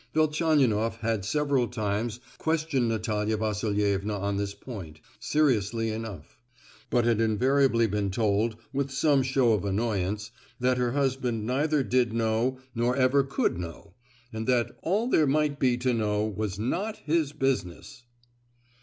[0.15, 6.39] Velchaninoff had several times questioned Natalia Vasilievna on this point, seriously enough;
[6.89, 12.13] but had invariably been told, with some show of annoyance, that her husband neither did
[12.13, 13.93] know, nor ever could know;
[14.33, 18.01] and that "all there might be to know was not his business!"